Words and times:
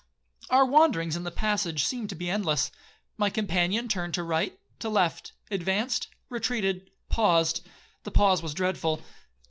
'Our 0.49 0.65
wanderings 0.65 1.15
in 1.15 1.25
the 1.25 1.29
passage 1.29 1.83
seemed 1.83 2.09
to 2.09 2.15
be 2.15 2.27
endless. 2.27 2.71
My 3.17 3.29
companion 3.29 3.87
turned 3.87 4.15
to 4.15 4.23
right, 4.23 4.57
to 4.79 4.89
left,—advanced, 4.89 6.07
retreated, 6.27 6.89
paused,—(the 7.09 8.09
pause 8.09 8.41
was 8.41 8.55
dreadful)! 8.55 9.03